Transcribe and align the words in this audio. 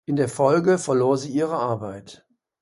In 0.07 0.15
der 0.15 0.29
Folge 0.29 0.79
verlor 0.79 1.15
sie 1.15 1.29
ihre 1.29 1.57
Arbeit. 1.57 2.25